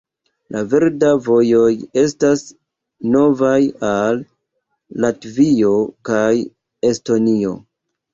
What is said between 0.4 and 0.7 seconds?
La